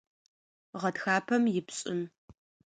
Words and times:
Гъэтхапэм 0.81 1.43
ипшӏым. 1.59 2.01